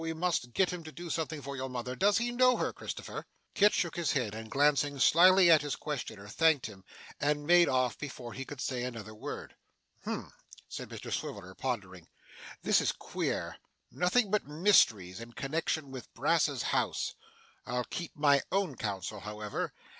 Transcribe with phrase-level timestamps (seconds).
[0.03, 1.95] We must get him to do something for your mother.
[1.95, 6.27] Does he know her, Christopher?' Kit shook his head, and glancing slyly at his questioner,
[6.27, 6.83] thanked him,
[7.19, 9.55] and made off before he could say another word.
[10.05, 10.33] 'Humph!'
[10.67, 12.07] said Mr Swiveller pondering,
[12.63, 13.57] 'this is queer.
[13.91, 17.13] Nothing but mysteries in connection with Brass's house.
[17.67, 19.71] I'll keep my own counsel, however.